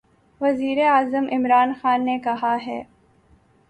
وزیراعظم 0.41 1.25
عمران 1.31 1.73
خان 1.73 2.05
نے 2.05 2.17
کہا 2.19 2.55
ہے 2.67 2.81